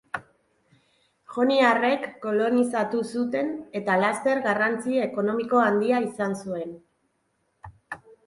Joniarrek 1.33 2.07
kolonizatu 2.23 3.03
zuten 3.19 3.51
eta 3.81 3.97
laster 4.03 4.41
garrantzi 4.47 4.97
ekonomiko 5.03 5.61
handia 5.65 6.01
izan 6.09 6.35
zuen. 6.47 6.73